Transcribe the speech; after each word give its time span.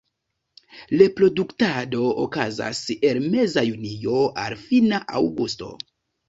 Reproduktado 1.01 2.01
okazas 2.23 2.79
el 3.11 3.21
meza 3.35 3.65
junio 3.69 4.23
al 4.47 4.57
fina 4.65 5.03
aŭgusto. 5.21 5.71